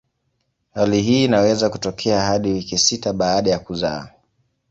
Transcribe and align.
Hali 0.73 1.01
hii 1.01 1.25
inaweza 1.25 1.69
kutokea 1.69 2.21
hadi 2.21 2.51
wiki 2.51 2.77
sita 2.77 3.13
baada 3.13 3.51
ya 3.51 3.59
kuzaa. 3.59 4.09